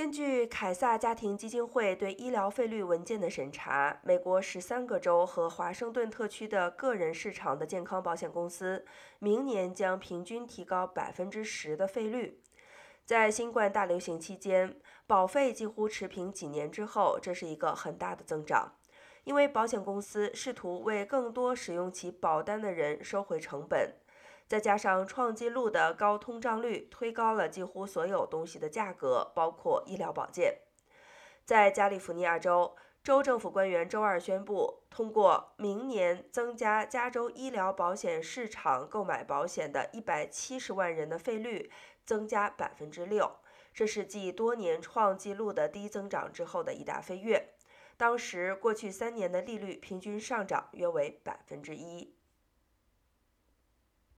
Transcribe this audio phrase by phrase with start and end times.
[0.00, 8.86] 根据凯撒家庭基金会对医疗费率文件的审查，美国十三个州和华盛顿特区的个人市场的健康保险公司
[9.18, 12.40] 明年将平均提高百分之十的费率。
[13.04, 14.74] 在新冠大流行期间，
[15.06, 18.76] 保费几乎持平几年之后，这是一个很大的增长，
[19.24, 23.96] 因为保险公司试图为更多使用其保单的人收回成本。
[24.50, 30.58] 再加上创纪录的高通胀率，推高了几乎所有东西的价格，包括医疗保健。
[31.44, 41.70] 在加利福尼亚州，州政府官员周二宣布，通过明年增加加州医疗保险市场购买保险的一百七十万人的费率
[42.04, 43.36] 增加百分之六，
[43.72, 47.50] 这是继多年创纪录的低增长之后的一大飞跃。
[47.96, 52.16] 当时，过去三年的利率平均上涨约为百分之一。